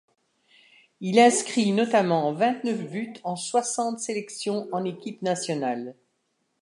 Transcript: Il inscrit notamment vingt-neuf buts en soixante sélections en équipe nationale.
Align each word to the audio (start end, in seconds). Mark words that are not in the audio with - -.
Il 0.99 1.19
inscrit 1.19 1.73
notamment 1.73 2.33
vingt-neuf 2.33 2.89
buts 2.89 3.13
en 3.23 3.35
soixante 3.35 3.99
sélections 3.99 4.67
en 4.71 4.83
équipe 4.83 5.21
nationale. 5.21 5.95